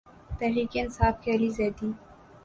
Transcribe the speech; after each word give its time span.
تحریک 0.39 0.71
انصاف 0.81 1.21
کے 1.23 1.31
علی 1.35 1.49
زیدی 1.57 1.91